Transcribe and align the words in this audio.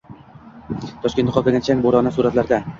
Toshkentni 1.05 1.37
qoplagan 1.37 1.69
chang 1.71 1.87
bo‘roni— 1.87 2.17
suratlarda 2.19 2.65